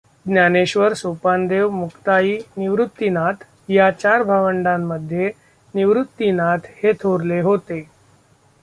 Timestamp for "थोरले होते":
6.93-7.81